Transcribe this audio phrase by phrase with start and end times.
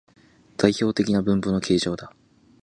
[0.57, 2.11] 代表的な分布の形状だ